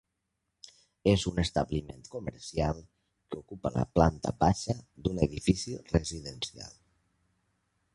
[1.11, 6.79] És un establiment comercial que ocupa la planta baixa d'un edifici residencial.